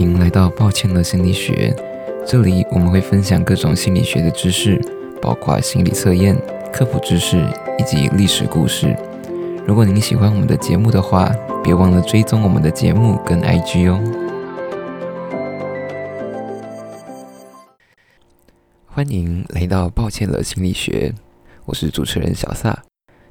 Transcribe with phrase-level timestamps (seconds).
[0.00, 1.76] 欢迎来到抱歉了心理学。
[2.26, 4.80] 这里我们会分享各种心理学的知识，
[5.20, 6.34] 包括心理测验、
[6.72, 7.36] 科普知识
[7.78, 8.96] 以及历史故事。
[9.66, 11.30] 如果您喜欢我们的节目的话，
[11.62, 14.00] 别忘了追踪我们的节目跟 IG 哦。
[18.86, 21.12] 欢迎来到抱歉了心理学，
[21.66, 22.84] 我是主持人小萨。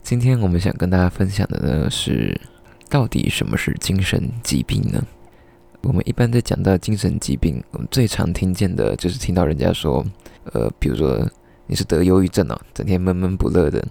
[0.04, 2.40] 今天我们想跟大家分享的呢是，
[2.88, 5.04] 到底什么是精神疾病呢？
[5.82, 10.06] 我们一般在讲到精神疾病，我们最常听见的就是听到人家说，
[10.54, 11.28] 呃，比如说
[11.68, 13.84] 你是得忧郁症哦，整天闷闷不乐的，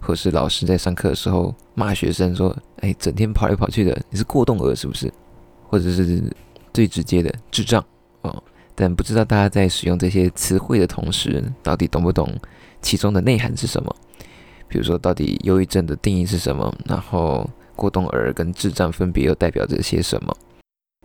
[0.00, 5.12] 或是老师在上课的时候骂学生说，哎，整天跑来跑去的，你是过动儿是不是？
[5.68, 6.22] 或者是
[6.72, 7.84] 最直接的智障
[8.22, 8.42] 哦。
[8.74, 12.32] 但不知道大家在使用这些词汇的同时，到底懂不懂
[12.80, 13.94] 其中的内涵是什么？
[14.66, 16.74] 比如说，到底忧郁症的定义是什么？
[16.86, 20.34] 然后过动儿跟智障分别又代表着些什么？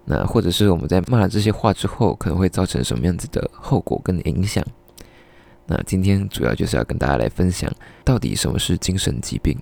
[0.05, 4.63] 那或者是我们在骂了这些话之后，可能会造成什么样子的后果跟影响？
[5.65, 7.71] 那今天主要就是要跟大家来分享，
[8.03, 9.57] 到底什么是精神疾病？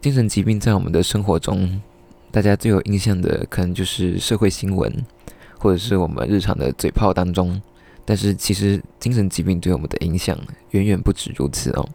[0.00, 1.80] 精神疾病在我们的生活中，
[2.30, 4.92] 大家最有印象的可能就是社会新闻，
[5.58, 7.60] 或者是我们日常的嘴炮当中。
[8.04, 10.38] 但是其实精神疾病对我们的影响
[10.70, 11.88] 远远不止如此哦。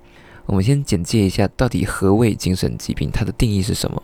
[0.45, 3.09] 我们先简介一下，到底何谓精神疾病？
[3.09, 4.01] 它的定义是什么？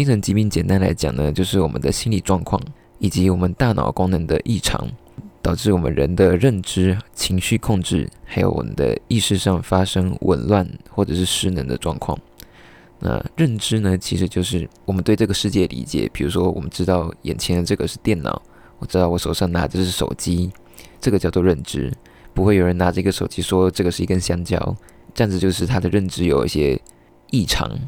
[0.00, 2.58] 精神疾病简单来讲呢，就是我们的心理状况
[3.00, 4.88] 以及我们大脑功能的异常，
[5.42, 12.18] 导致我们人的认知、情绪控制，还有我们的意识上发生紊乱或者是失能的状况。
[12.98, 16.08] 那认知呢，其实就是我们对这个世界理解。
[16.14, 18.40] 比如说，我们知道眼前的这个是电脑，
[18.78, 20.50] 我知道我手上拿的是手机，
[20.98, 21.92] 这个叫做认知。
[22.32, 24.74] 不会有人拿这个手机说这个是一根香蕉，
[25.12, 26.80] 这样子就是他的认知有一些
[27.30, 27.78] 异常。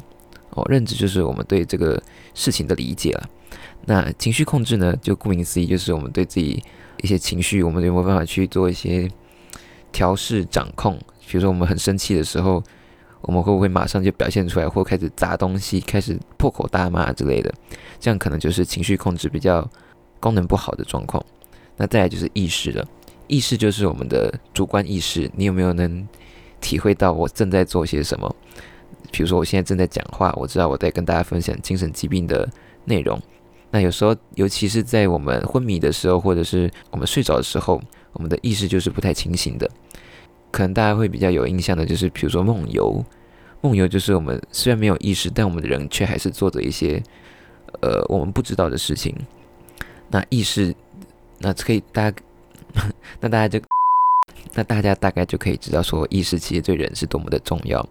[0.55, 2.01] 哦，认知就是我们对这个
[2.33, 3.29] 事情的理解了。
[3.85, 4.95] 那情绪控制呢？
[5.01, 6.63] 就顾名思义，就是我们对自己
[7.01, 9.09] 一些情绪，我们有没有办法去做一些
[9.91, 10.97] 调试、掌控？
[11.27, 12.63] 比如说，我们很生气的时候，
[13.21, 17.53] 我们会不会马上就表现出来，或开始砸东西、开始破口大骂之类的？
[17.99, 19.67] 这样可能就是情绪控制比较
[20.19, 21.23] 功能不好的状况。
[21.75, 22.87] 那再来就是意识了，
[23.27, 26.07] 意识就是我们的主观意识，你有没有能
[26.61, 28.33] 体会到我正在做些什么？
[29.13, 32.49] 比如说，我现在正在讲话，我知道我在跟大家分享精神疾病的
[32.83, 33.21] 内容。
[33.69, 37.79] 那有时候，尤其是在我们昏迷的时候，或者是我们睡着的时候，
[38.13, 39.69] 我们的意识就是不太清醒的。
[40.49, 43.05] 可能大家会比较有印象的，就是比如说梦游。
[43.61, 47.01] 梦游就是我们虽然没有意识，但我们的人却还是做着一些
[47.81, 49.15] 呃我们不知道的事情。
[50.09, 50.75] 那意识，
[51.37, 52.17] 那可以大家，
[53.21, 53.63] 那大家就，
[54.53, 57.87] 那大家大概就可以知道说，意识其实对人是多么的重要。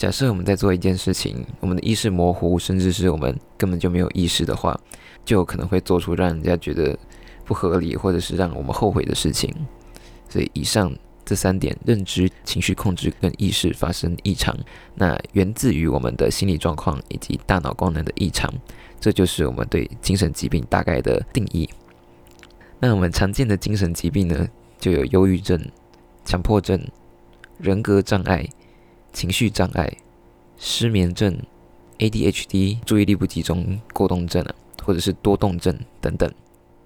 [0.00, 4.74] 假设我们在做一件事情，我们的意识模糊，甚至是我们根本就没有意识的话，
[5.26, 6.98] 就有可能会做出让人家觉得
[7.44, 9.54] 不合理，或者是让我们后悔的事情。
[10.26, 10.90] 所以，以上
[11.22, 14.56] 这三点——认知、情绪控制跟意识发生异常，
[14.94, 18.50] 那源自于我们的心理状况以及大脑功能的异常。
[18.98, 21.68] 这就是我们对精神疾病大概的定义。
[22.78, 25.62] 那我们常见的精神疾病呢，就有忧郁症、
[26.24, 26.82] 强迫症、
[27.58, 28.48] 人格障碍。
[29.12, 29.92] 情绪障碍、
[30.56, 31.36] 失眠症、
[31.98, 34.54] ADHD、注意力不集中过动症啊，
[34.84, 36.30] 或者是多动症等等。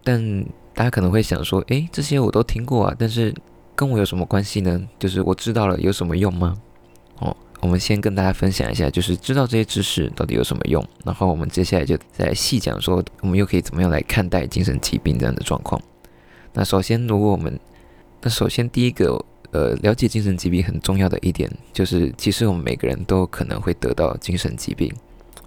[0.03, 3.35] 但大家可能会想说，诶，这些我都听过啊，但是
[3.75, 4.81] 跟我有什么关系呢？
[4.99, 6.57] 就是我知道了有什么用吗？
[7.21, 10.85] 哦，我们先跟大家分享一下，就是知道这些知识到底有什么用。
[11.05, 15.81] 然后我们接下来就再来细讲说，我们又可以怎么样来看待精神疾病这样的状况。
[16.53, 17.59] 那首先，如果我们，
[18.23, 19.25] 那首先第一个。
[19.55, 24.93] 呃，了解精神疾病很重要的一点就是，其实我们每个人都可能会得到精神疾病。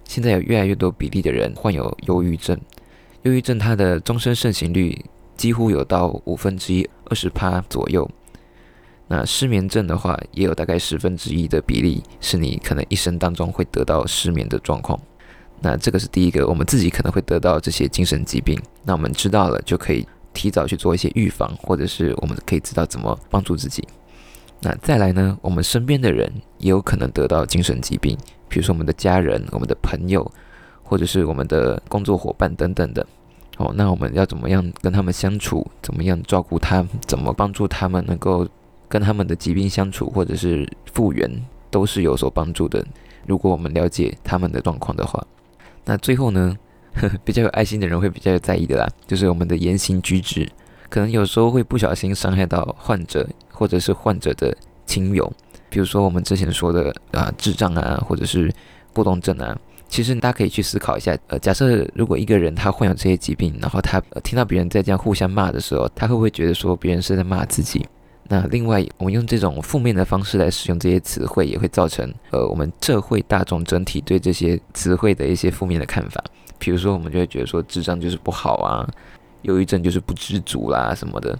[0.04, 2.58] 现在有越来越多比例的人患有忧郁症，
[3.24, 5.04] 忧郁症它的终身盛行率
[5.36, 8.10] 几乎有到五分之一，二十趴左右。
[9.08, 14.98] 那失眠症的话，也有大概十分之一的比例是你可能一生当中会得到失眠的状况。
[15.60, 18.58] 那这个是第一个，我们自己可能会得到这些精神疾病。
[18.84, 20.08] 那我们知道了就可以。
[20.34, 23.82] 提早去做一些预防，或者是我们可以知道怎么帮助自己。
[24.60, 25.38] 那再来呢？
[25.40, 28.16] 我们身边的人也有可能得到精神疾病，
[28.48, 30.30] 比如说我们的家人、我们的朋友，
[30.82, 33.06] 或者是我们的工作伙伴等等的。
[33.58, 35.66] 哦，那我们要怎么样跟他们相处？
[35.82, 36.86] 怎么样照顾他？
[37.06, 38.46] 怎么帮助他们能够
[38.88, 41.30] 跟他们的疾病相处，或者是复原，
[41.70, 42.84] 都是有所帮助的。
[43.26, 45.24] 如果我们了解他们的状况的话，
[45.84, 46.56] 那最后呢？
[47.24, 50.50] 比较有爱心的人会比较有在意的啦，就是我们的言行举止，
[50.88, 53.28] 可能有时候会不小心伤害到患者
[53.58, 54.56] 或者是患者的
[54.86, 55.30] 亲友，
[55.68, 58.54] 比如说我们之前说的啊智障啊，或者是
[58.92, 59.58] 过动症啊，
[59.88, 67.84] 其实大家可以去思考一下，呃，假设如果一个人他患有这些疾病，然后他听到别人在这样互相骂的时候，他会不会觉得说别人是在骂自己？
[68.28, 76.22] 那另外，我们用这种负面的方式来使用这些词汇，也会造成呃我们社会大众整体对这些词汇的一些负面的看法。
[76.58, 78.86] 比如说，我们就会觉得说智障就是不好啊，
[79.42, 81.38] 忧郁症就是不知足啦什么的，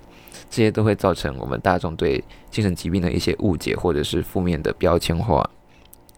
[0.51, 5.49] 这些都会造成我们大众对精神疾病的一些误解或者是负面的标签化。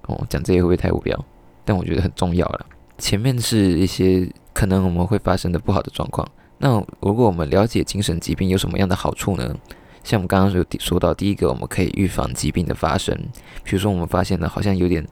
[0.03, 1.25] 哦，讲这些会不会太无聊？
[1.65, 2.67] 但我觉得很重要了。
[2.99, 6.27] 前面是一些可能我们会发生的不好的状况。
[6.59, 9.57] 那如果我们了解精神疾病有什么样的好处呢？
[10.03, 13.15] 像我们刚刚有说到，第一个我们可以预防疾病的发生。
[13.63, 15.07] 比如说我们发现了好像有点，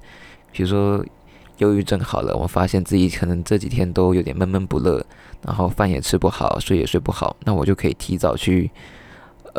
[0.51, 1.05] 比如说
[1.59, 5.05] 忧郁症好了，我们发现自己可能这几天都有点闷闷不乐，
[5.43, 8.71] 然后饭也吃不好，睡也睡不好，那我就可以提早去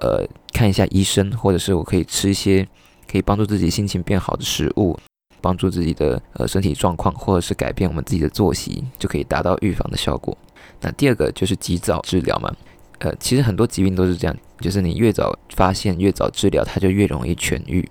[0.02, 2.68] 呃看一下医生，或者是我可以吃一些
[3.10, 5.00] 可以帮助自己心情变好的食物。
[5.42, 10.38] 帮助自己的呃身体状况，或者是改变我们自己的作息，就可以达到预防的效果。
[10.82, 12.54] 那第二个就是及早治疗嘛，
[12.98, 17.90] 呃，其实很多疾病都是这样，就是你越早发现、越早治疗，它就越容易痊愈。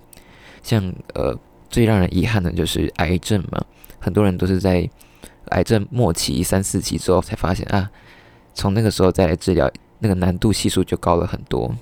[0.61, 1.35] 像呃
[1.71, 3.59] 最让人遗憾的就是癌症嘛，
[3.97, 4.87] 很多人都是在
[5.45, 7.89] 癌症末期三四期之后才发现啊，
[8.53, 9.67] 从那个时候再来治疗，
[9.97, 11.75] 那个难度系数就高了很多。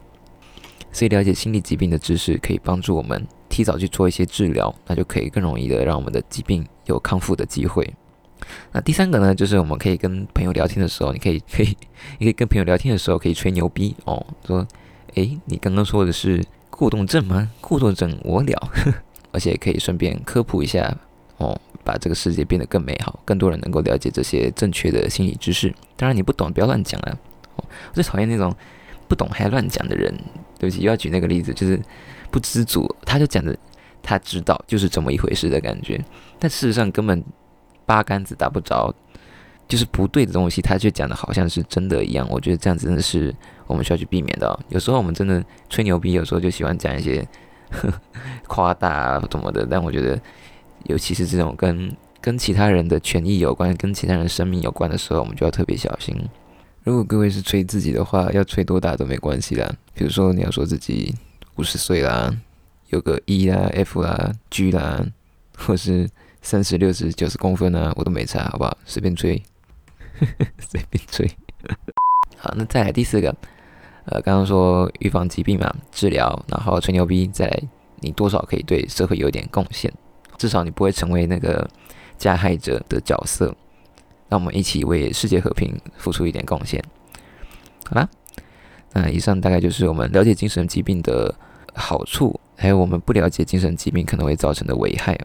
[0.98, 3.24] 所以了解心理疾病的知识，可以帮助我们。
[3.50, 7.88] 提早去做一些治疗，那就可以更容易的让我们的疾病有康复的机会。
[8.72, 11.78] 那第三个呢，就是我们可以跟朋友聊天的时候，你可以可以，
[12.18, 14.68] 你可以跟朋友聊天的时候可以吹牛逼哦，说，
[15.14, 17.48] 诶，你刚刚说的是过动症吗？
[17.62, 18.72] 过动症我了，
[19.32, 20.98] 而且可以顺便科普一下
[21.38, 25.72] 哦，把这个世界变得更美好，更多人能够了解这些正确的心理知识。
[25.96, 27.18] 当然你不懂，不要乱讲啊！
[27.56, 27.64] 我
[27.94, 28.54] 最讨厌那种
[29.08, 30.14] 不懂还乱讲的人。
[30.60, 31.80] 对不起，又要举那个例子，就是。
[32.30, 33.58] 不知足，他就讲的，
[34.04, 35.98] 他知道就是这么一回事的感觉，
[36.38, 37.24] 但事实上根本
[37.86, 38.94] 八竿子打不着，
[39.66, 42.28] 就是不对的东西，他却讲的好像是真的一样。
[42.30, 43.34] 我觉得这样真的是
[43.66, 44.60] 我们需要去避免的。
[44.68, 47.26] 有时候我们真的吹牛逼，有时候就喜欢讲一些
[48.46, 50.20] 夸大啊什么的，但我觉得，
[50.84, 51.90] 尤其是这种跟
[52.20, 56.14] 跟其他人的权益有关、跟其他人生命有关的时候，我们就要特别小心。
[56.88, 59.70] 如果各位是吹自己的话，要吹多大都没关系啦。
[59.94, 61.14] 比如说你要说自己。
[61.58, 62.32] 五十岁啦，
[62.90, 65.04] 有个 E 啦、F 啦、G 啦，
[65.58, 66.08] 或是
[66.44, 68.78] 三十六十九十公分啊，我都没差，好不好？
[68.86, 69.42] 随便吹，
[70.60, 71.28] 随便吹。
[72.38, 73.36] 好，那再来第四个，
[74.06, 77.64] 呃，刚刚说预防疾病嘛，治疗，然后吹牛逼，再来
[78.02, 79.92] 你多少可以对社会有点贡献，
[80.38, 81.68] 至少你不会成为那个
[82.20, 83.56] 加害者的角色。
[84.30, 86.84] 让我们一起为世界和平付出一点贡献。
[87.86, 88.10] 好啦，
[88.94, 91.34] 那以上大概就是我们了解精神疾病的。
[91.80, 95.16] 好处，还有我们不了解精神疾病可能会造成的危害。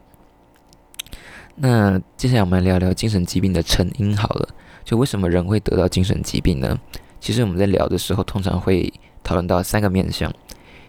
[1.55, 4.49] 那接下来我们来聊聊精神疾病的成因好了。
[4.85, 6.79] 就为什么人会得到精神疾病呢？
[7.19, 10.31] 其实我们在聊的时候，通常会讨论到三个面向。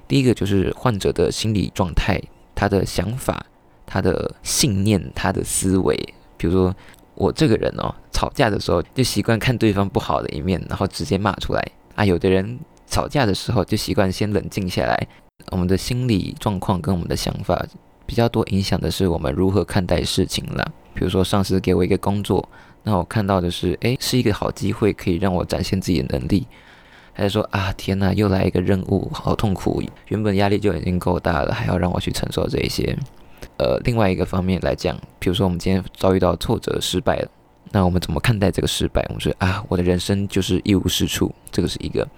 [0.06, 2.20] 第一个就是患者的心理状态，
[2.54, 3.46] 他的想法、
[3.86, 5.96] 他的信念、他的思维。
[6.36, 6.76] 比如说，
[7.14, 11.62] 我这个人哦，吵架的时候就习惯看对方不好的一面，然后直接骂出来
[11.96, 12.04] 啊。
[12.04, 15.06] 有的人吵架的时候就习惯先冷静下来。
[15.50, 17.62] 我们的心理状况跟我们的想法
[18.06, 20.64] 比较多影响的是我们如何看待事情啦。
[20.94, 22.48] 比如说上司给我一个工作，
[22.84, 26.46] 那我看到的是，诶，是一个好机会，可以让我展现自己的能力。
[27.12, 32.96] 还是说啊，天哪，又来一个任务，好痛苦，原本压力就已经够大了，还要让我去承受这一些。
[33.58, 37.28] 呃，另外一个方面来讲，比如说我们今天遭遇到挫折、失败了，
[37.74, 39.04] 那我们怎么看待这个失败？
[39.08, 42.08] 我们说啊，我的人生就是一无是处，这个是一个。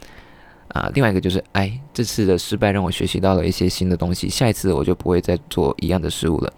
[0.68, 6.52] 啊，另外一个就是，哎，这次的失败让我学习到了一些新的东西，下一次我就不会再做一样的失误了。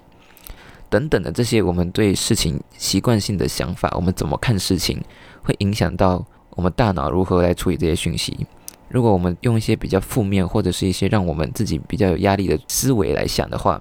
[0.91, 5.01] 等等的这些，我们对事情习惯性的想法，我们怎么看事情，
[5.45, 8.45] 会影响到我们大脑如何来处理这些讯息。
[8.89, 13.81] 如果我们用一些比较负面或者是一些让我们自己比较有压力的思维来想的话，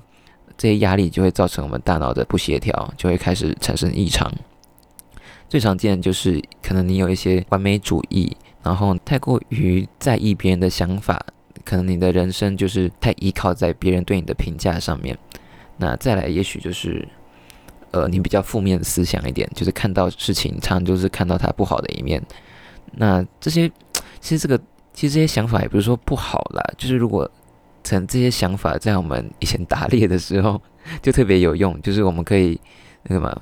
[0.58, 4.32] 这些压力就会造成我们大脑的不协调，就会开始产生异常。
[5.50, 8.36] 最常见就是，可能你有一些完美主义。
[8.64, 11.26] 然后太过于在意别人的想法，
[11.64, 15.18] 可能你的人生就是太依靠在别人对你的评价上面。
[15.78, 17.08] 那再来，也许就是，
[17.92, 22.22] 呃，你比较负面思想一点，就是看到事情常就是看到它不好的一面。
[22.92, 23.72] 那这些
[24.20, 24.60] 其实这个
[24.92, 27.30] 其实这些想法也不是说不好啦，就是如果
[27.86, 30.62] 从这些想法在我们以前打猎的时候
[31.02, 32.60] 就特别有用，就是我们可以
[33.04, 33.34] 那个嘛。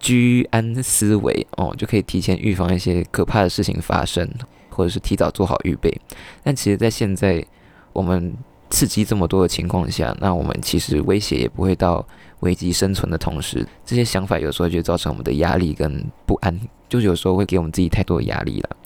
[0.00, 4.28] 居安思危哦，就可以提前预防一些可怕的事情发生，
[4.70, 5.94] 或者是提早做好预备。
[6.42, 7.44] 但其实，在现在
[7.92, 8.34] 我们
[8.70, 12.04] 刺激这么多的情况下，那我们其实威胁也不会到
[12.40, 18.76] 危机生存的同时，这些想法有时候就造成我们的压力跟不安，就有时候会给我们自己太多的压力了。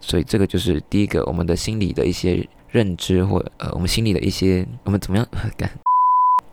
[0.00, 5.26] 所以这个就是第一个，我们的心理的一些认知或呃，我们心里的一些我们怎么样。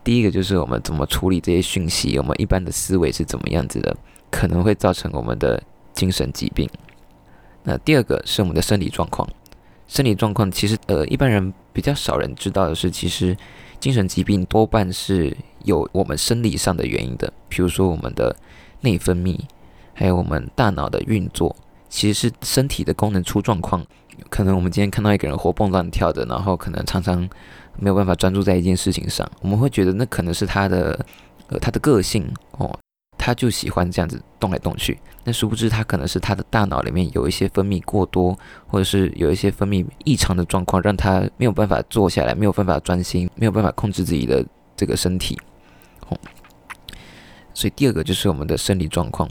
[0.04, 3.96] 第一个就是我们怎么处理这些讯息，我们一般的思维是怎么样子的，
[4.30, 5.62] 可能会造成我们的
[5.94, 6.68] 精神疾病。
[7.64, 9.28] 那第二个是我们的生理状况，
[9.88, 13.38] 生理状况其实呃一般人比较少人知道的是，其实
[13.80, 18.36] 精神疾病多半是有我们生理上的原因的，比如说我们的
[18.80, 19.40] 内分泌，
[19.94, 21.56] 还有我们大脑的运作，
[21.88, 23.86] 其实是身体的功能出状况。
[24.30, 27.28] 可能我们今天看到一个人活蹦乱跳的，然后可能常常
[27.78, 31.06] 没有办法专注在一件事情上，我们会觉得那可能是他的
[31.48, 32.78] 呃他的个性哦，
[33.18, 35.00] 他就喜欢这样子动来动去。
[35.24, 38.38] 那殊不知他可能是他的大脑里面有一些分泌过多，
[38.68, 44.44] 或者是有一些分泌异常的状况，让他没有办法坐下来，没有办法专心，没有办法控制自己的
[44.76, 45.40] 这个身体。
[46.10, 46.18] 哦，
[47.54, 49.30] 所以第二个就是我们的生理状况。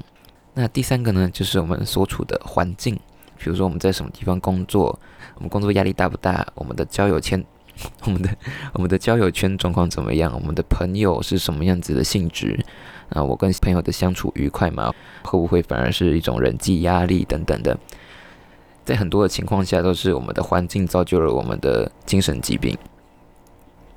[0.55, 2.99] 那第三个呢，就是我们所处的环境。
[3.43, 4.97] 比如说我们在什么地方工作，
[5.37, 6.47] 我们工作压力大不大？
[6.55, 7.43] 我们的交友圈，
[8.05, 8.29] 我们的
[8.73, 10.33] 我们的交友圈状况怎么样？
[10.35, 12.59] 我们的朋友是什么样子的性质？
[13.11, 14.93] 啊，我跟朋友的相处愉快吗？
[15.23, 17.77] 会不会反而是一种人际压力等等的？
[18.85, 22.77] 在很多的情况下，都是我们的环境造就了我们的精神疾病。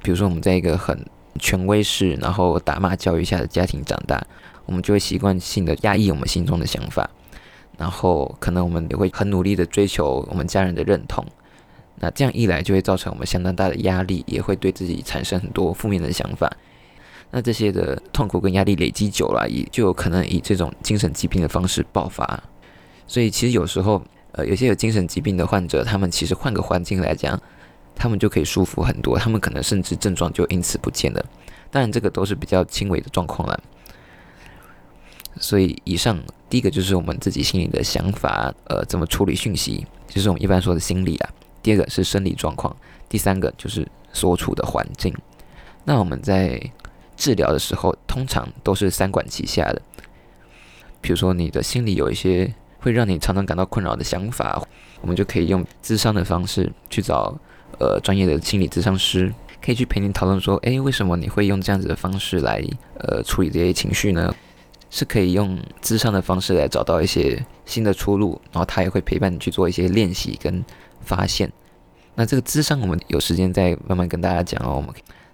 [0.02, 1.06] 比如说我们在一个很
[1.40, 4.26] 权威式，然后打骂教育下的家庭长大，
[4.66, 7.10] 我们就会习惯性的压抑我们心中的想法。
[7.78, 11.26] 然后可能我们也会很努力的追求我们家人的认同，
[12.00, 16.52] 那这样一来就会造成我们相当大的压力，也会对自己产生很多负面的想法。
[17.32, 22.44] 那这些的痛苦跟压力累积久了，也就有可能以这种精神疾病的方式爆发。
[23.08, 24.02] 所以其实有时候，
[24.34, 27.40] 呃，有些有精神疾病的患者，他们其实换个环境来讲，
[27.96, 31.26] 他们就可以舒服很多，他们可能甚至症状就因此不见了。
[31.72, 33.60] 当然，这个都是比较轻微的状况了。
[35.40, 41.30] 所以，以上第一个就是我们自己心里的想法，呃，怎么处理讯息，就是我们一般说的心理啊。
[41.64, 42.76] 第二个是生理状况，
[43.10, 45.12] 第三个就是所处的环境。
[45.86, 46.62] 那我们在
[47.18, 49.82] 治疗的时候，通常都是三管齐下的。
[51.02, 54.62] 比如说，你的心里有一些会让你常常感到困扰的想法，
[55.02, 57.38] 我们就可以用咨商的方式去找
[57.80, 62.64] 呃专业的心理咨商师，可以去陪你讨论说，诶，为什么你会用这样子的方式来
[63.00, 64.34] 呃处理这些情绪呢？
[64.96, 70.64] 是可以用智商的方式来找到一些新的出路，然后他也会陪伴你去做一些练习跟
[71.02, 71.52] 发现。
[72.14, 74.76] 那这个智商我们有时间再慢慢跟大家讲哦。
[74.76, 74.92] 我们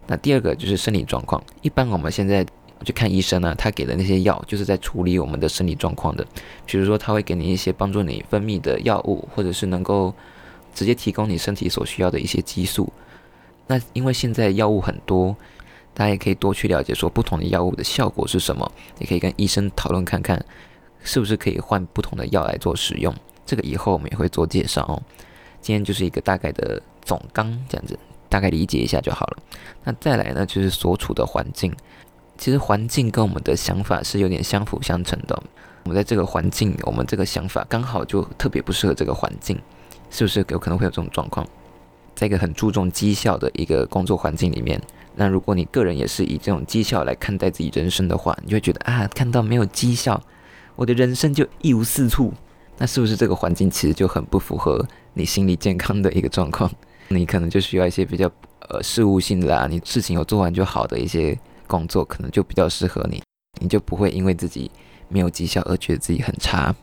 [0.07, 2.45] 那第二个就是生理状况，一般我们现在
[2.85, 6.25] 去看医生呢，他给的那些药就是在处理我们的生理状况的。
[6.65, 10.13] 比如说他会给你一些帮助你分泌的药物，或者是能够
[10.73, 12.87] 直接提供你身体所需要的一些激素。
[13.67, 15.35] 那因为现在药物很多。
[15.93, 20.43] 大家也可以多去了解，说不同的药物的效果是什么，也可以跟医生讨论看看，
[21.03, 23.13] 是不是可以换不同的药来做使用。
[23.45, 25.01] 这个以后我们也会做介绍哦。
[25.59, 27.97] 今天就是一个大概的总纲，这样子
[28.29, 29.37] 大概理解一下就好了。
[29.83, 31.75] 那再来呢，就是所处的环境。
[32.37, 35.37] 其实环境跟我们的想法是有点相辅相成的。
[35.83, 39.59] 我们在这个环境，我们这个想法刚好就特别不适合这个环境，
[40.09, 41.45] 是不是有可能会有这种状况？
[42.19, 44.81] 在一个很注重绩效的一个工作环境里面。
[45.15, 50.21] 那如果你个人也是以这种绩效来看待自己人生的话，你就会觉得啊，看到没有绩效，
[50.75, 52.33] 我的人生就一无是处。
[52.77, 56.69] 那是不是这个环境其实就很不符合你心理健康的一个状况？
[57.07, 58.29] 你可能就需要一些比较
[58.67, 63.23] 呃事务性的啦，你事情有做完就好的一些工作，可能就比较适合你，
[63.61, 64.69] 你就不会因为自己
[65.07, 66.75] 没有绩效而觉得自己很差。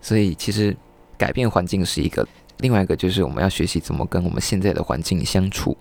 [0.00, 0.76] 所以其实
[1.16, 2.26] 改变环境是一个，
[2.62, 5.76] 另外一个就是我们要学习怎么跟我们现在的环境相处。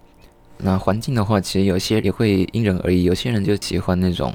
[0.58, 3.04] 那环境的话，其实有些也会因人而异。
[3.04, 4.34] 有些人就喜欢那种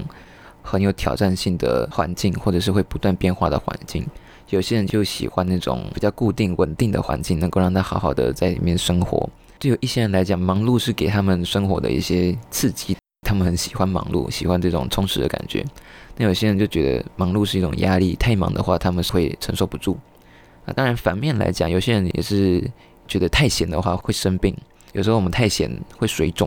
[0.63, 4.03] 很有挑战性的环境，或者是会不断变化的环境；
[4.51, 9.29] 有些人就喜欢那种比较固定、稳定的环境，能够让他好好的在里面生活。
[9.59, 15.65] 就有一些人来讲，忙碌是给他们生活的一些刺激，他们很喜欢忙碌，喜欢这种充实的感觉。
[16.17, 19.97] 那有些人就觉得忙碌是一种压力，太忙的话他们会承受不住。
[20.67, 22.69] 那当然反面来讲，有些人也是
[23.09, 24.55] 觉得太闲的话会生病。
[24.93, 26.47] 有时候我们太闲会水肿。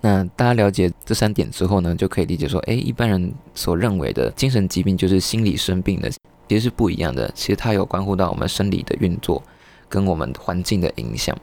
[0.00, 7.30] 那大家了解这三点之后呢，就可以理解说，诶，一般人所认为的精神疾病就是心理生病的，其实是不一样的。
[7.34, 9.40] 其实它有关乎到我们生理的运作
[9.88, 11.36] 跟我们环境的影响。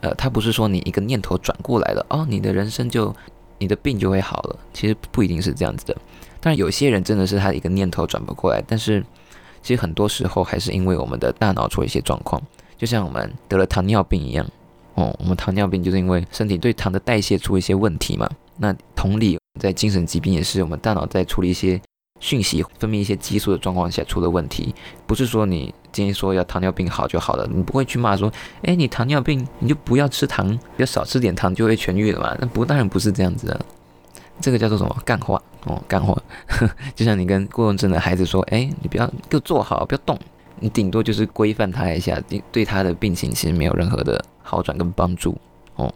[0.00, 3.14] 呃，它不是说你一个念头转过来了，哦，你的人生就
[3.58, 4.58] 你的病就会好了。
[4.72, 5.94] 其实不一定是这样子的。
[6.40, 9.04] 但然，有些人真的是他一个念头转不过来，但是
[9.66, 12.40] 其实很多时候还是因为我们的大脑出了一些状况，
[12.78, 14.46] 就像我们得了糖尿病一样。
[14.94, 18.30] 哦，我们糖尿病就是因为身体对糖的代谢出一些问题嘛。
[18.58, 21.80] 那同理，在精神疾病也是我们大脑在处理一些
[22.20, 24.72] 讯息、分泌一些激素的状况下出了问题。
[25.04, 28.32] 不是说你今天说要糖尿病好就好了，你不会去骂说，
[28.62, 32.36] 哎，你糖尿病你就不要吃糖，要少吃点糖就会痊愈了嘛？
[32.40, 33.60] 那不，当然不是这样子的。
[34.40, 34.96] 这个叫做什么？
[35.04, 36.16] 干话哦，干话。
[36.94, 40.18] 就像你跟过动症的孩子说，哎，你不要给我坐好，不要动。
[40.58, 45.36] 你顶多就是规范他一下，对他的病情其实没有任何的好转跟帮助
[45.74, 45.92] 哦。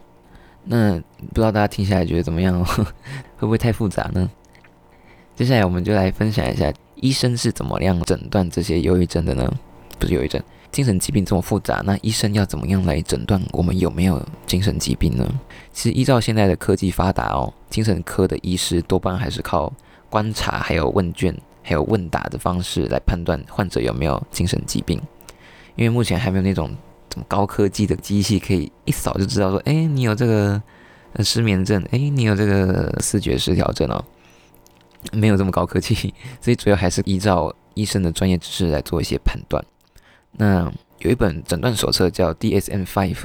[0.63, 2.63] 那不知道大家听下来觉得怎么样？
[2.65, 2.85] 会
[3.39, 4.29] 不会太复杂呢？
[5.35, 9.51] 接下来我们就来分享一下医生是怎么样诊断这些忧郁症的呢？
[9.97, 10.39] 不是忧郁症，
[10.71, 15.27] 精神疾病这么复杂，那医生要怎么样来诊断我们有没有精神疾病呢？
[15.73, 19.71] 其实依照现在的科技发达哦，精神科的医师多半还是靠
[20.09, 21.35] 观察还有问卷。
[21.63, 24.99] 还有问答的方式来判断患者有没有精神疾病，
[25.75, 26.75] 因为目前还没有那种
[27.07, 30.59] 这么高科技的机器可以一扫就知道说，哎，你有这个
[31.19, 34.03] 失眠症，哎，你有这个视觉失调症哦，
[35.13, 35.93] 没有这么高科技，
[36.41, 39.63] 所以主要还是依照医生的专业知识来做一些判断。
[40.33, 43.17] 那有一本诊断手册叫 DSM-5，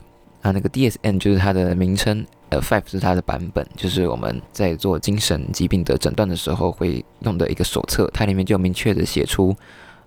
[0.43, 2.27] 啊，那个 DSM 就是它的名称。
[2.49, 9.53] 呃，Five 是它的版本，就是我们在做精神疾病的诊断的时候会用的一个手册，它里面就明确的写出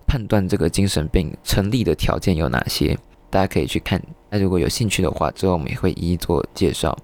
[0.06, 4.02] 判断这个精神病成立的条件有哪些，大家可以去看。
[4.30, 6.96] 那如果有兴趣的话，之后我们也会一一做介绍。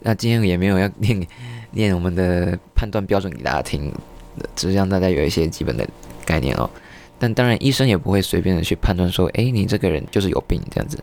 [0.00, 1.26] 那今天也没有要念
[1.72, 3.92] 念我们的判断标准给大家听，
[4.56, 5.86] 只是让大家有一些基本的
[6.24, 6.70] 概念哦。
[7.18, 10.98] 但当然，医生也不会随便的去判断说，哎，你这个人就是有病这样子。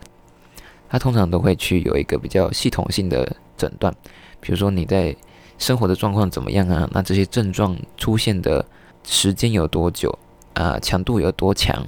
[0.88, 3.92] 他通常都会去有一个比较系统性的诊断，
[4.40, 5.14] 比如说你在
[5.58, 6.88] 生活的状况怎么样啊？
[6.92, 8.64] 那这些症状出现的
[9.04, 10.16] 时间有多久
[10.54, 10.78] 啊？
[10.80, 11.84] 强度有多强？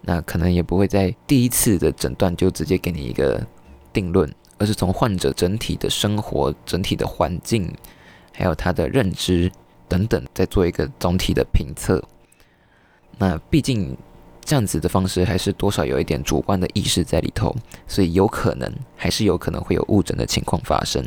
[0.00, 3.44] 那可能也不会在第一次的诊断就直接给你一个
[3.92, 7.70] 定论，而是从患者整体的生活、整体的环境，
[8.32, 9.50] 还有他的认知
[9.88, 12.02] 等等，再做一个总体的评测。
[13.16, 13.96] 那毕竟。
[14.44, 17.54] 这样子的方式还是多少有一点主观的意识在里头，
[17.86, 21.04] 所以有可能还是有可能会有误诊的情况发生。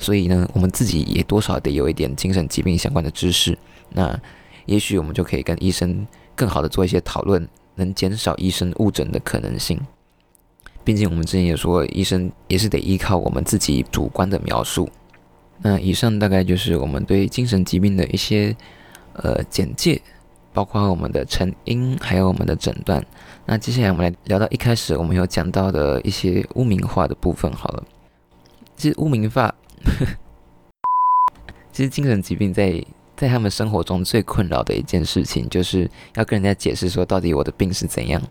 [0.00, 3.56] 所以呢，我们自己也多少得有一点精神疾病相关的知识。
[3.90, 4.20] 那
[4.64, 9.80] 也许我们就可以跟医生更好的做一些讨论，能减少医生误诊的可能性。
[10.82, 14.88] 毕竟我们之前也说，医生也是得依靠我们自己主观的描述。
[15.62, 18.56] 那以上大概就是我们对精神疾病的一些
[19.12, 20.02] 呃简介。
[20.56, 23.04] 包括我们的成因，还有我们的诊断。
[23.44, 27.52] 那接下来我们来聊到一开始我们有讲到的一些污名化的部分。
[27.52, 27.84] 好了，
[28.74, 29.54] 其实污名化，
[31.70, 32.82] 其实精神疾病在
[33.14, 38.22] 在他们生活中最困扰的一件事情，就是要跟人家解释说到底我的病是怎样，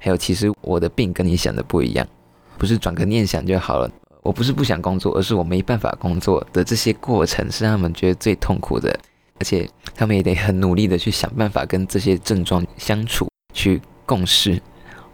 [0.00, 2.08] 还有其实我的病跟你想的不一样，
[2.56, 3.90] 不是转个念想就好了。
[4.22, 8.98] 我不是不想工作，而是我没办法工作的这些过程是让他们觉得最痛苦的。
[9.40, 14.60] 而且他们也得很努力的去想办法跟这些症状相处，去共事，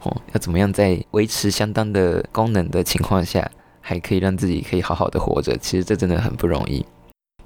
[0.03, 5.57] 哦，要怎么样在维持相当的功能的情况下，还可以让自己可以好好的活着？
[5.59, 6.85] 其实这真的很不容易。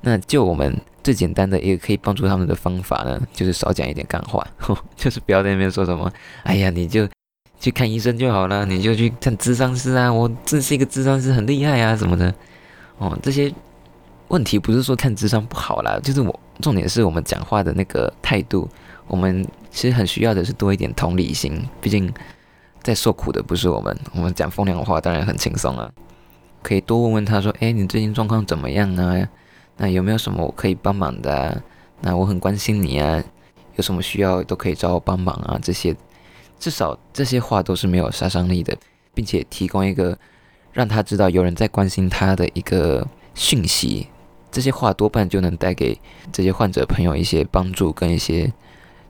[0.00, 4.46] 那就我们最简单的一个可以帮助他们的方法呢，就是少讲一点干话，
[4.94, 6.10] 就是不要在那边说什么，
[6.44, 7.08] 哎呀，你就
[7.58, 12.32] 去看医生就好了，你就去看智商师啊，我真是一个智商师，很厉害啊什么的，
[12.98, 13.52] 哦，这些。
[14.28, 18.68] 问题不是说看智商不好啦，就是我重点是我们讲话的那个态度。
[19.06, 22.12] 我们其实很需要的是多一点同理心，毕竟
[22.82, 23.98] 在受苦的不是我们。
[24.12, 25.90] 我们讲风凉话当然很轻松啊，
[26.62, 29.26] 可以多问问他说：“哎，你最近状况怎么样啊？
[29.78, 31.34] 那有没有什么我可以帮忙的？
[31.34, 31.62] 啊？
[32.02, 33.24] 那我很关心你啊，
[33.76, 35.96] 有什么需要都可以找我帮忙啊。”这些
[36.58, 38.76] 至少这些话都是没有杀伤力的，
[39.14, 40.18] 并且提供一个
[40.74, 44.06] 让他知道有人在关心他的一个讯息。
[44.50, 45.98] 这些话多半就能带给
[46.32, 48.50] 这些患者朋友一些帮助跟一些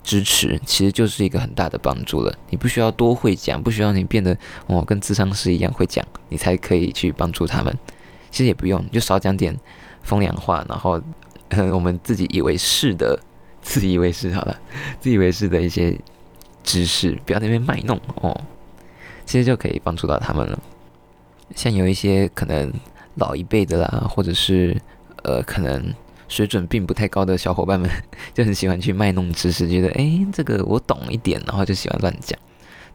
[0.03, 2.37] 支持，其实就是一个很大的帮助了。
[2.51, 7.77] 你不需要多会讲，不需要你变得哦跟智商师一样会讲，你才可以去帮助他们。
[8.31, 9.57] 其实也不用，就少讲点
[10.03, 11.01] 风凉话，然后
[11.72, 13.18] 我们自己以为是的，
[13.62, 14.59] 自以为是好了，
[14.98, 15.96] 自以为是的一些
[16.64, 18.38] 知识，不要那边卖弄哦，
[19.24, 20.59] 其实就可以帮助到他们了。
[21.55, 22.72] 像有一些可能
[23.14, 24.77] 老一辈的啦，或者是。
[25.25, 25.95] 呃，可能
[26.29, 27.89] 水准并不太高的小伙伴们
[28.35, 32.39] 就很喜欢去卖弄知识，觉得诶，这个我懂一点，然后就喜欢乱讲。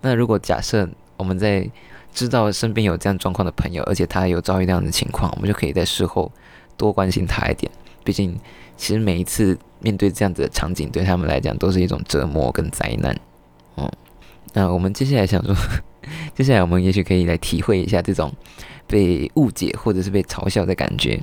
[0.01, 1.69] 那如果假设我们在
[2.13, 6.31] 知道身边有这样状况的朋友，而且他有遭遇这样的情况，我们就可以在事后
[6.77, 7.71] 多关心他一点。
[8.03, 8.37] 毕竟，
[8.75, 13.17] 其实每一次面对这样子的场景，对他们来讲都是一种折磨跟灾难。
[13.77, 13.89] 嗯，
[14.53, 15.55] 那我们接下来想说，
[16.35, 18.31] 接下来我们也许可以来体会一下这种
[18.85, 21.19] 被误解或者是被嘲笑的感觉。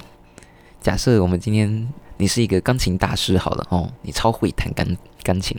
[0.81, 4.87] 假设我们今天你是一个钢琴大师，好了哦，你超会弹钢
[5.23, 5.59] 钢琴，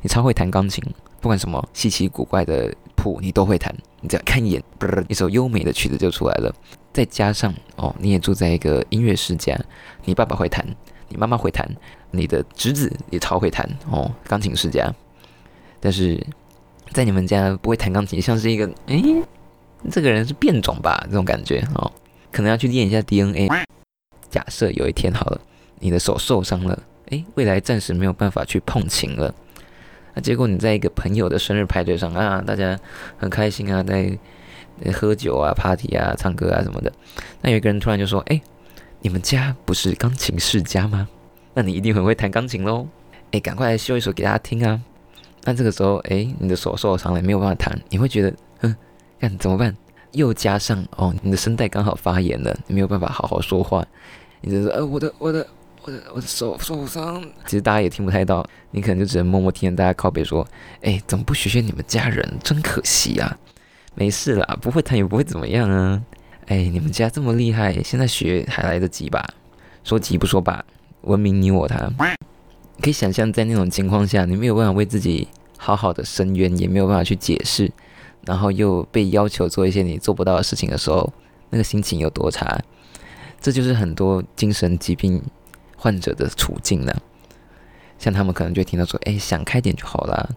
[0.00, 0.82] 你超会弹钢琴，
[1.20, 4.62] 不管什么稀奇古怪的谱你都会弹，你只要看一眼，
[5.08, 6.54] 一首优美的曲子就出来了。
[6.92, 9.58] 再加上哦，你也住在一个音乐世家，
[10.04, 10.64] 你爸爸会弹，
[11.08, 11.68] 你妈妈会弹，
[12.12, 14.92] 你的侄子也超会弹哦，钢琴世家。
[15.80, 16.24] 但是
[16.92, 19.02] 在你们家不会弹钢琴，像是一个诶，
[19.90, 21.00] 这个人是变种吧？
[21.06, 21.90] 这种感觉哦，
[22.30, 23.48] 可能要去验一下 DNA。
[24.30, 25.40] 假设有一天好了，
[25.78, 26.78] 你的手受伤了，
[27.10, 29.34] 诶，未来暂时没有办法去碰琴了。
[30.14, 32.78] 那结果你在一个朋友的生日派对上啊，大家
[33.16, 34.18] 很开心啊，在
[34.92, 36.92] 喝酒啊、party 啊、唱歌啊什么的。
[37.42, 38.40] 那有一个人突然就说：“诶，
[39.00, 41.08] 你们家不是钢琴世家吗？
[41.54, 42.86] 那你一定很会弹钢琴喽！
[43.32, 44.80] 诶，赶快来秀一首给大家听啊！”
[45.44, 48.76] 那这个时候，诶，你的手受伤了，没有办法弹，你会觉得，哼，
[49.20, 49.74] 看怎么办？
[50.12, 53.84] 又加上哦，你的声带刚好发炎了，你没有办法好好说话。
[54.40, 55.46] 你就说，呃，我的，我的，
[55.82, 57.22] 我的，我的手受伤。
[57.44, 60.46] 其实大家也听不太到，你可能就只能默默听着大家靠背说，
[60.82, 62.38] 哎，怎么不学学你们家人？
[62.42, 63.36] 真可惜啊！
[63.94, 66.00] 没事啦，不会弹也不会怎么样啊。
[66.46, 69.26] 哎，你们家这么厉害，现在学还来得及吧？
[69.82, 70.64] 说急不说吧，
[71.02, 71.90] 文明你我他。
[72.80, 77.70] 可以想象，在那种情况下，你没有办法为自己好好的申冤，也没有办法去解释。
[78.28, 81.10] 然后又被要求做一些你做不到的事情的时候，
[81.48, 82.60] 那个心情有多差？
[83.40, 85.22] 这就是很多精神疾病
[85.78, 86.92] 患者的处境呢。
[87.98, 90.28] 像他们可能就听到说：“哎，想开点就好了，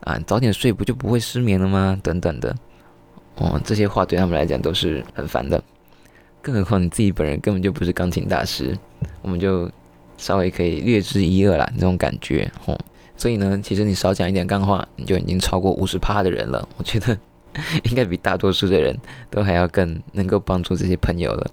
[0.00, 2.52] 啊，早点睡不就不会失眠了吗？”等等的。
[3.36, 5.62] 哦，这些话对他们来讲都是很烦的。
[6.42, 8.76] 更何况你自己本人根本就不是钢琴大师，
[9.22, 9.70] 我们就
[10.18, 12.50] 稍微可以略知一二啦，这种感觉。
[12.64, 12.76] 哦，
[13.16, 16.68] 所以呢，其实你少讲一点干话，你就已经超过五十趴的人了。
[16.76, 17.16] 我觉得。
[17.84, 18.96] 应该比大多数的人
[19.30, 21.50] 都还要更能够帮助这些朋友了。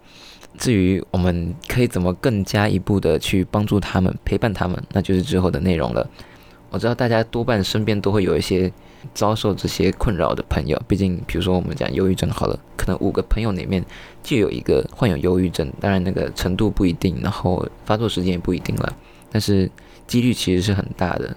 [0.57, 6.07] 至于我们可以怎么更加一步的去帮助他们、陪伴他们，那就是之后的内容了。
[6.69, 8.71] 我知道大家多半身边都会有一些
[9.13, 13.83] 遭受这些困扰的朋友，毕竟，比如说我们讲忧郁症好了，可能五个朋友里面
[14.21, 18.95] 就有一个患有忧郁症，当然那个程度不一定，然后发作时间也不一定了，
[19.31, 19.69] 但是
[20.05, 21.35] 几率其实是很大的，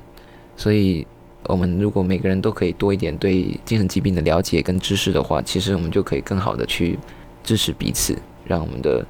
[0.56, 1.06] 所以。
[1.48, 6.98] 我们如果每个人都可以多一点对精神疾病的了解跟知识的话，其实我们就可以更好的去
[7.44, 9.04] 支持彼此，让我们的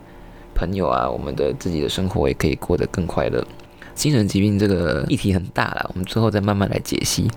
[0.54, 3.46] 朋友啊，我们的自己的生活也可以过得更快乐。
[3.94, 7.30] 精神疾病这个议题很大了，我们最后再慢慢来解析。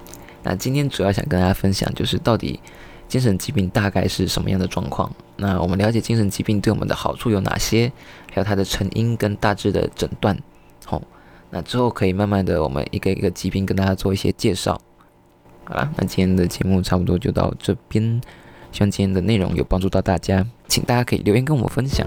[0.44, 2.60] 那今天主要想跟大家分享，就是到底
[3.08, 5.10] 精神疾病大概是什么样的状况？
[5.38, 7.92] 那我们了解精神疾病对我们的好处有哪些？
[8.34, 10.38] 还有它的成因跟大致的诊断。
[10.86, 11.02] 好，
[11.50, 14.80] 那之后可以慢慢的，我们一个一个疾病跟大家做一些介绍。
[15.70, 18.20] 好啦，那今天的节目差不多就到这边，
[18.72, 22.06] 希望今天的内容有帮助到大家，请大家可以留言跟我们分享，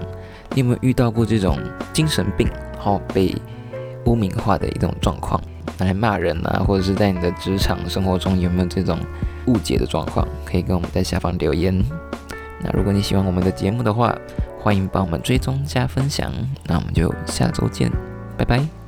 [0.53, 1.57] 你有没有遇到过这种
[1.93, 2.47] 精神病
[2.77, 3.33] 好被
[4.05, 5.41] 污名化的一种状况，
[5.79, 8.99] 拿来骂人啊，或者是在你的职场生活中有没有这种
[9.47, 11.73] 误解的状况，可以跟我们在下方留言。
[12.61, 14.13] 那如果你喜欢我们的节目的话，
[14.59, 16.31] 欢迎帮我们追踪加分享，
[16.65, 17.89] 那我们就下周见，
[18.37, 18.82] 拜拜。